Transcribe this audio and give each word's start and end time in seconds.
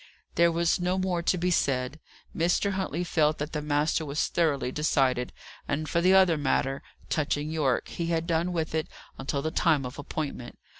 There 0.33 0.51
was 0.51 0.79
no 0.79 0.97
more 0.97 1.21
to 1.21 1.37
be 1.37 1.51
said. 1.51 1.99
Mr. 2.35 2.71
Huntley 2.71 3.03
felt 3.03 3.37
that 3.37 3.51
the 3.53 3.61
master 3.61 4.03
was 4.03 4.29
thoroughly 4.29 4.71
decided; 4.71 5.31
and 5.67 5.87
for 5.87 6.01
the 6.01 6.15
other 6.15 6.39
matter, 6.39 6.81
touching 7.11 7.51
Yorke, 7.51 7.87
he 7.87 8.07
had 8.07 8.25
done 8.25 8.51
with 8.51 8.73
it 8.73 8.87
until 9.19 9.43
the 9.43 9.51
time 9.51 9.85
of 9.85 9.99
appointment. 9.99 10.57